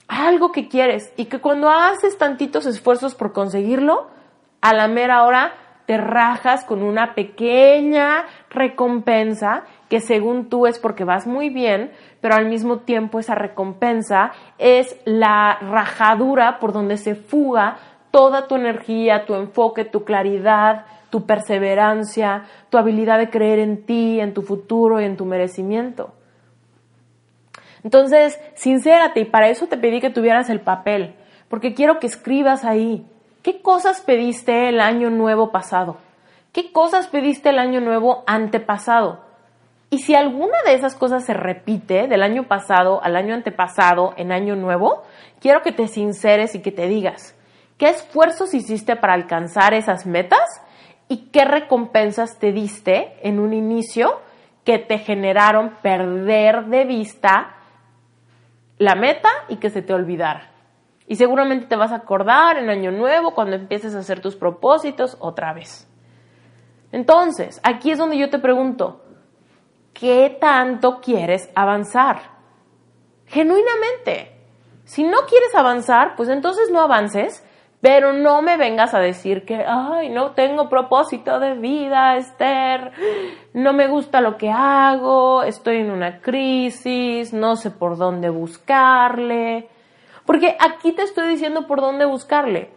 [0.09, 4.09] algo que quieres y que cuando haces tantitos esfuerzos por conseguirlo,
[4.59, 5.53] a la mera hora
[5.85, 12.35] te rajas con una pequeña recompensa que según tú es porque vas muy bien, pero
[12.35, 17.75] al mismo tiempo esa recompensa es la rajadura por donde se fuga
[18.09, 24.21] toda tu energía, tu enfoque, tu claridad, tu perseverancia, tu habilidad de creer en ti,
[24.21, 26.13] en tu futuro y en tu merecimiento.
[27.83, 31.15] Entonces, sincérate y para eso te pedí que tuvieras el papel,
[31.49, 33.05] porque quiero que escribas ahí.
[33.43, 35.97] ¿Qué cosas pediste el año nuevo pasado?
[36.53, 39.30] ¿Qué cosas pediste el año nuevo antepasado?
[39.93, 44.31] Y si alguna de esas cosas se repite del año pasado al año antepasado en
[44.31, 45.03] año nuevo,
[45.41, 47.37] quiero que te sinceres y que te digas
[47.77, 50.47] qué esfuerzos hiciste para alcanzar esas metas
[51.09, 54.21] y qué recompensas te diste en un inicio
[54.63, 57.57] que te generaron perder de vista
[58.77, 60.51] la meta y que se te olvidara.
[61.05, 65.17] Y seguramente te vas a acordar en año nuevo cuando empieces a hacer tus propósitos
[65.19, 65.85] otra vez.
[66.93, 69.00] Entonces, aquí es donde yo te pregunto,
[69.93, 72.21] ¿qué tanto quieres avanzar?
[73.25, 74.31] Genuinamente.
[74.83, 77.45] Si no quieres avanzar, pues entonces no avances,
[77.81, 82.91] pero no me vengas a decir que, ay, no tengo propósito de vida, Esther,
[83.53, 89.69] no me gusta lo que hago, estoy en una crisis, no sé por dónde buscarle.
[90.25, 92.69] Porque aquí te estoy diciendo por dónde buscarle.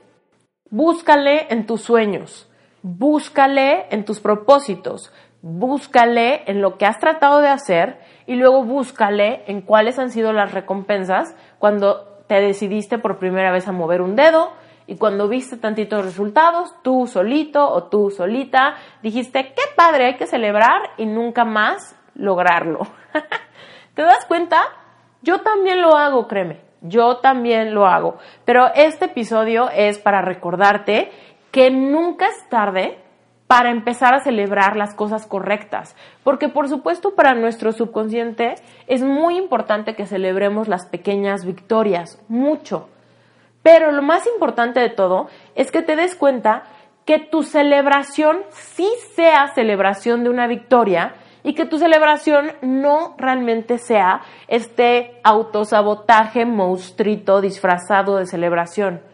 [0.70, 2.50] Búscale en tus sueños,
[2.82, 5.12] búscale en tus propósitos,
[5.47, 10.32] búscale en lo que has tratado de hacer y luego búscale en cuáles han sido
[10.32, 14.53] las recompensas cuando te decidiste por primera vez a mover un dedo
[14.86, 20.26] y cuando viste tantitos resultados, tú solito o tú solita, dijiste, qué padre, hay que
[20.26, 22.80] celebrar y nunca más lograrlo.
[23.95, 24.62] ¿Te das cuenta?
[25.20, 28.16] Yo también lo hago, créeme, yo también lo hago.
[28.47, 31.12] Pero este episodio es para recordarte
[31.51, 33.03] que nunca es tarde
[33.55, 35.94] para empezar a celebrar las cosas correctas.
[36.24, 38.57] Porque por supuesto para nuestro subconsciente
[38.88, 42.88] es muy importante que celebremos las pequeñas victorias, mucho.
[43.62, 46.64] Pero lo más importante de todo es que te des cuenta
[47.05, 53.78] que tu celebración sí sea celebración de una victoria y que tu celebración no realmente
[53.78, 59.13] sea este autosabotaje monstruito disfrazado de celebración.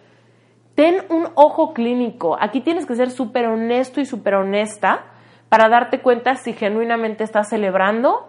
[0.81, 2.39] Ten un ojo clínico.
[2.41, 5.05] Aquí tienes que ser súper honesto y súper honesta
[5.51, 8.27] para darte cuenta si genuinamente estás celebrando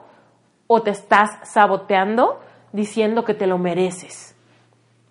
[0.68, 2.42] o te estás saboteando
[2.74, 4.36] diciendo que te lo mereces.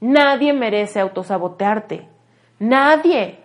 [0.00, 2.06] Nadie merece autosabotearte.
[2.58, 3.38] Nadie.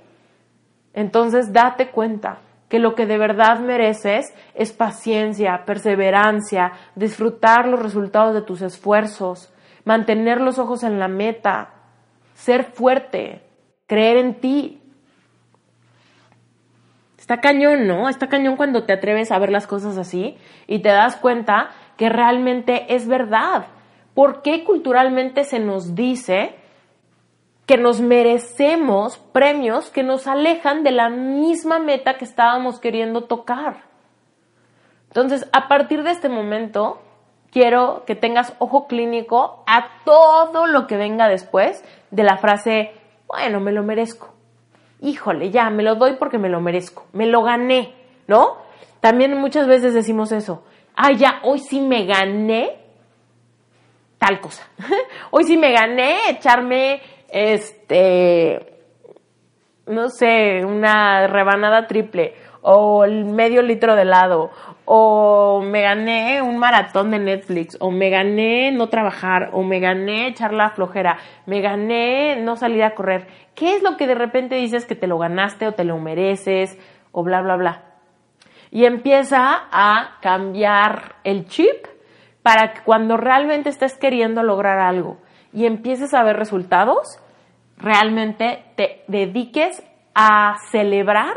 [0.93, 8.33] Entonces date cuenta que lo que de verdad mereces es paciencia, perseverancia, disfrutar los resultados
[8.33, 9.53] de tus esfuerzos,
[9.85, 11.69] mantener los ojos en la meta,
[12.33, 13.45] ser fuerte,
[13.87, 14.81] creer en ti.
[17.17, 18.07] Está cañón, ¿no?
[18.07, 22.09] Está cañón cuando te atreves a ver las cosas así y te das cuenta que
[22.09, 23.67] realmente es verdad.
[24.13, 26.55] ¿Por qué culturalmente se nos dice
[27.65, 33.83] que nos merecemos premios que nos alejan de la misma meta que estábamos queriendo tocar?
[35.07, 37.01] Entonces, a partir de este momento,
[37.51, 42.91] quiero que tengas ojo clínico a todo lo que venga después de la frase,
[43.27, 44.33] bueno, me lo merezco.
[45.01, 47.93] Híjole, ya, me lo doy porque me lo merezco, me lo gané,
[48.27, 48.57] ¿no?
[49.01, 50.63] También muchas veces decimos eso,
[50.95, 52.77] ah, ya, hoy sí me gané
[54.17, 54.67] tal cosa.
[55.31, 58.79] Hoy sí me gané echarme, este,
[59.85, 64.51] no sé, una rebanada triple o el medio litro de helado
[64.85, 70.27] o me gané un maratón de Netflix o me gané no trabajar o me gané
[70.27, 73.27] echar la flojera, me gané no salir a correr.
[73.55, 76.77] ¿Qué es lo que de repente dices que te lo ganaste o te lo mereces
[77.11, 77.83] o bla, bla, bla?
[78.71, 81.87] Y empieza a cambiar el chip
[82.43, 85.17] para que cuando realmente estés queriendo lograr algo
[85.51, 87.19] y empieces a ver resultados,
[87.77, 89.83] realmente te dediques
[90.13, 91.35] a celebrar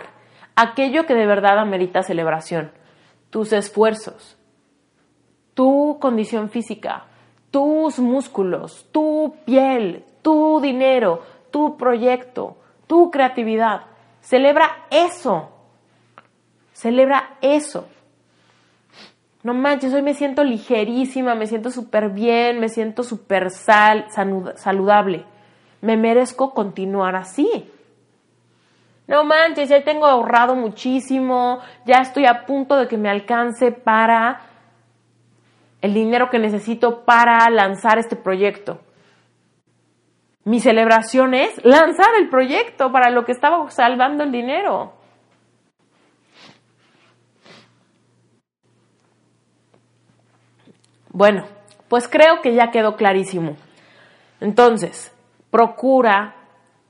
[0.56, 2.72] aquello que de verdad amerita celebración,
[3.30, 4.36] tus esfuerzos,
[5.54, 7.04] tu condición física,
[7.50, 12.56] tus músculos, tu piel, tu dinero, tu proyecto,
[12.86, 13.82] tu creatividad.
[14.20, 15.50] Celebra eso.
[16.72, 17.86] Celebra eso
[19.48, 25.24] no manches, hoy me siento ligerísima, me siento súper bien, me siento súper sal, saludable.
[25.80, 27.70] Me merezco continuar así.
[29.08, 34.42] No manches, ya tengo ahorrado muchísimo, ya estoy a punto de que me alcance para
[35.80, 38.80] el dinero que necesito para lanzar este proyecto.
[40.44, 44.92] Mi celebración es lanzar el proyecto para lo que estaba salvando el dinero.
[51.10, 51.46] Bueno,
[51.88, 53.56] pues creo que ya quedó clarísimo.
[54.40, 55.14] Entonces,
[55.50, 56.34] procura,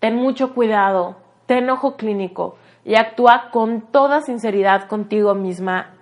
[0.01, 5.95] ten mucho cuidado, ten ojo clínico y actúa con toda sinceridad contigo misma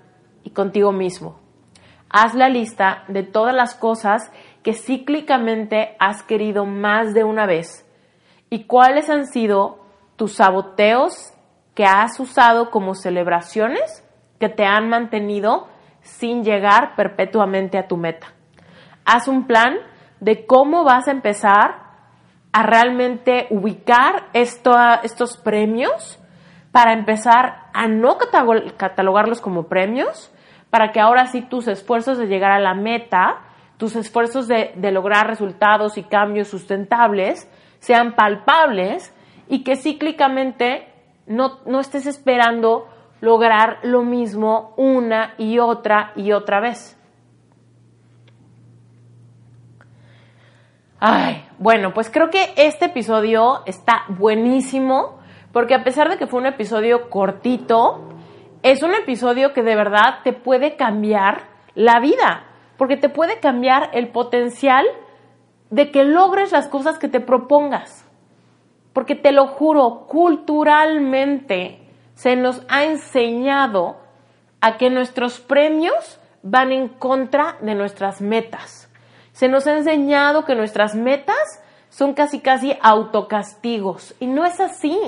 [0.42, 1.38] y contigo mismo.
[2.10, 4.32] Haz la lista de todas las cosas
[4.64, 7.86] que cíclicamente has querido más de una vez
[8.50, 9.78] y cuáles han sido
[10.16, 11.32] tus saboteos
[11.76, 14.04] que has usado como celebraciones
[14.40, 15.68] que te han mantenido
[16.00, 18.34] sin llegar perpetuamente a tu meta.
[19.04, 19.76] Haz un plan
[20.18, 21.85] de cómo vas a empezar
[22.56, 26.18] a realmente ubicar estos premios
[26.72, 28.16] para empezar a no
[28.78, 30.32] catalogarlos como premios,
[30.70, 33.40] para que ahora sí tus esfuerzos de llegar a la meta,
[33.76, 37.46] tus esfuerzos de, lograr resultados y cambios sustentables
[37.78, 39.14] sean palpables
[39.48, 40.88] y que cíclicamente
[41.26, 42.88] no, no estés esperando
[43.20, 46.95] lograr lo mismo una y otra y otra vez.
[50.98, 55.18] Ay, bueno, pues creo que este episodio está buenísimo
[55.52, 58.00] porque a pesar de que fue un episodio cortito,
[58.62, 61.44] es un episodio que de verdad te puede cambiar
[61.74, 62.44] la vida,
[62.76, 64.84] porque te puede cambiar el potencial
[65.70, 68.06] de que logres las cosas que te propongas.
[68.92, 71.80] Porque te lo juro, culturalmente
[72.14, 73.96] se nos ha enseñado
[74.60, 78.85] a que nuestros premios van en contra de nuestras metas.
[79.36, 84.98] Se nos ha enseñado que nuestras metas son casi casi autocastigos y no es así.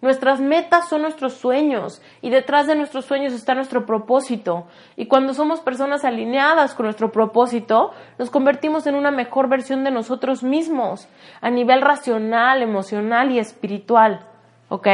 [0.00, 4.68] Nuestras metas son nuestros sueños y detrás de nuestros sueños está nuestro propósito.
[4.94, 9.90] Y cuando somos personas alineadas con nuestro propósito, nos convertimos en una mejor versión de
[9.90, 11.08] nosotros mismos
[11.40, 14.28] a nivel racional, emocional y espiritual.
[14.68, 14.86] ¿Ok?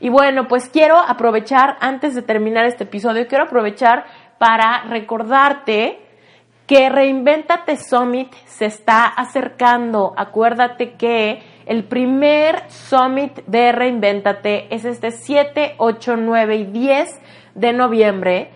[0.00, 4.06] Y bueno, pues quiero aprovechar, antes de terminar este episodio, quiero aprovechar
[4.38, 6.00] para recordarte
[6.66, 10.14] que Reinventate Summit se está acercando.
[10.16, 17.20] Acuérdate que el primer Summit de Reinventate es este 7, 8, 9 y 10
[17.54, 18.50] de noviembre.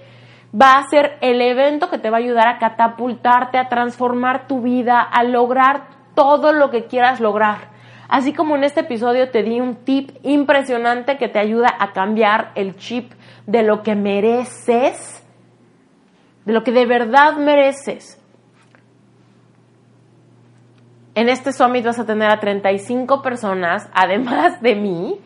[0.59, 4.63] Va a ser el evento que te va a ayudar a catapultarte, a transformar tu
[4.63, 7.77] vida, a lograr todo lo que quieras lograr.
[8.09, 12.53] Así como en este episodio te di un tip impresionante que te ayuda a cambiar
[12.55, 13.13] el chip
[13.47, 15.18] de lo que mereces
[16.49, 18.19] de lo que de verdad mereces.
[21.15, 25.21] En este summit vas a tener a 35 personas, además de mí,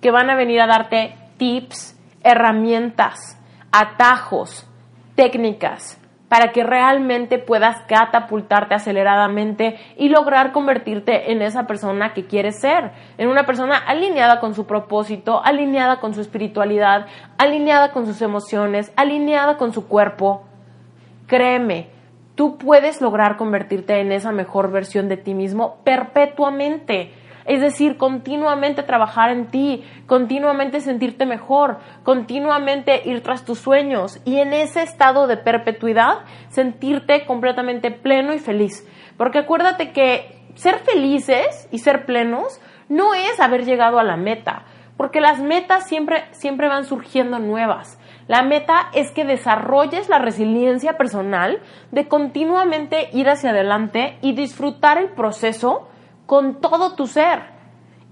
[0.00, 4.68] que van a venir a darte tips, herramientas, atajos,
[5.14, 12.58] técnicas, para que realmente puedas catapultarte aceleradamente y lograr convertirte en esa persona que quieres
[12.58, 17.06] ser, en una persona alineada con su propósito, alineada con su espiritualidad,
[17.38, 20.48] alineada con sus emociones, alineada con su cuerpo,
[21.26, 21.88] Créeme,
[22.34, 27.12] tú puedes lograr convertirte en esa mejor versión de ti mismo perpetuamente.
[27.44, 34.38] Es decir, continuamente trabajar en ti, continuamente sentirte mejor, continuamente ir tras tus sueños y
[34.38, 38.88] en ese estado de perpetuidad sentirte completamente pleno y feliz.
[39.18, 44.64] Porque acuérdate que ser felices y ser plenos no es haber llegado a la meta,
[44.96, 47.98] porque las metas siempre, siempre van surgiendo nuevas.
[48.26, 51.60] La meta es que desarrolles la resiliencia personal
[51.90, 55.88] de continuamente ir hacia adelante y disfrutar el proceso
[56.26, 57.54] con todo tu ser.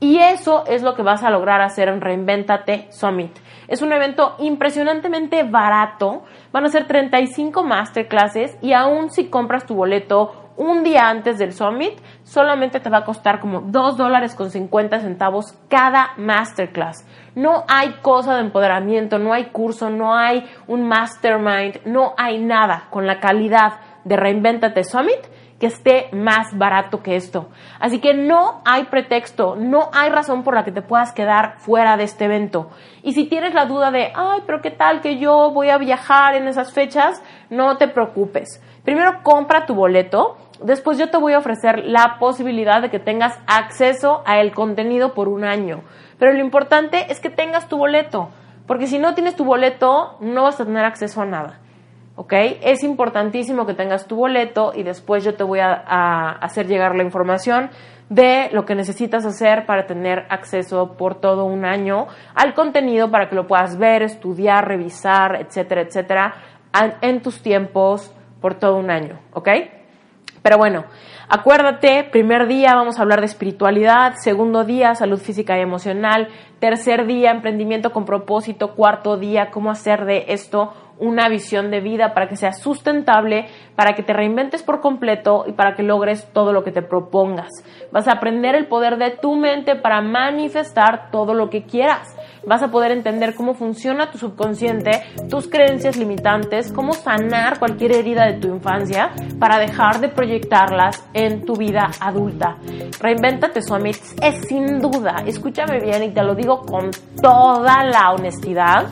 [0.01, 3.39] Y eso es lo que vas a lograr hacer en Reinventate Summit.
[3.69, 6.25] Es un evento impresionantemente barato.
[6.51, 11.53] Van a ser 35 masterclasses y aún si compras tu boleto un día antes del
[11.53, 17.07] summit, solamente te va a costar como 2 dólares con 50 centavos cada masterclass.
[17.35, 22.89] No hay cosa de empoderamiento, no hay curso, no hay un mastermind, no hay nada
[22.91, 25.21] con la calidad de Reinventate Summit
[25.63, 27.49] que esté más barato que esto.
[27.79, 31.97] Así que no hay pretexto, no hay razón por la que te puedas quedar fuera
[31.97, 32.71] de este evento.
[33.05, 36.35] Y si tienes la duda de, ay, pero qué tal que yo voy a viajar
[36.35, 38.61] en esas fechas, no te preocupes.
[38.85, 43.39] Primero compra tu boleto, después yo te voy a ofrecer la posibilidad de que tengas
[43.47, 45.83] acceso a el contenido por un año.
[46.19, 48.29] Pero lo importante es que tengas tu boleto,
[48.67, 51.59] porque si no tienes tu boleto no vas a tener acceso a nada.
[52.15, 52.35] ¿Ok?
[52.63, 56.95] Es importantísimo que tengas tu boleto y después yo te voy a, a hacer llegar
[56.95, 57.71] la información
[58.11, 63.31] de lo que necesitas hacer para tener acceso por todo un año al contenido para
[63.31, 66.35] que lo puedas ver, estudiar, revisar, etcétera, etcétera,
[67.01, 69.49] en tus tiempos por todo un año, ¿ok?
[70.43, 70.85] Pero bueno,
[71.29, 76.29] acuérdate, primer día vamos a hablar de espiritualidad, segundo día salud física y emocional,
[76.59, 82.15] tercer día emprendimiento con propósito, cuarto día cómo hacer de esto una visión de vida
[82.15, 86.53] para que sea sustentable, para que te reinventes por completo y para que logres todo
[86.53, 87.51] lo que te propongas.
[87.91, 92.15] Vas a aprender el poder de tu mente para manifestar todo lo que quieras
[92.47, 98.27] vas a poder entender cómo funciona tu subconsciente, tus creencias limitantes, cómo sanar cualquier herida
[98.27, 102.57] de tu infancia para dejar de proyectarlas en tu vida adulta.
[103.01, 106.91] Reinventate Summit es sin duda, escúchame bien y te lo digo con
[107.21, 108.87] toda la honestidad,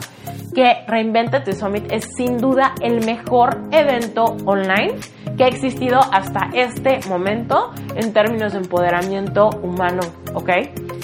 [0.53, 4.95] que Reinventate Summit es sin duda el mejor evento online
[5.37, 10.01] que ha existido hasta este momento en términos de empoderamiento humano,
[10.33, 10.49] ¿ok?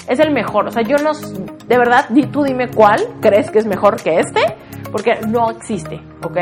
[0.08, 3.66] Es el mejor, o sea, yo no, de verdad, tú dime cuál crees que es
[3.66, 4.42] mejor que este,
[4.92, 6.38] porque no existe, ¿ok?